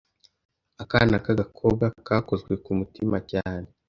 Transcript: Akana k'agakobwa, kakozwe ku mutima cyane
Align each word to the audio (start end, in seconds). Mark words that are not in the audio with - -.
Akana 0.83 1.17
k'agakobwa, 1.25 1.85
kakozwe 2.07 2.53
ku 2.63 2.71
mutima 2.79 3.17
cyane 3.31 3.67